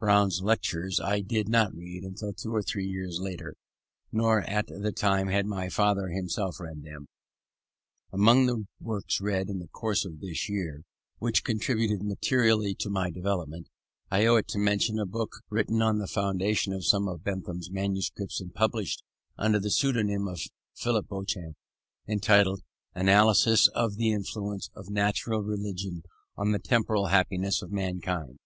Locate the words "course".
9.68-10.04